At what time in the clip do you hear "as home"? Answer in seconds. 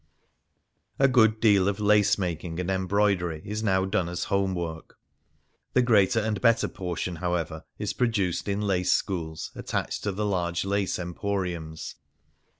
4.09-4.55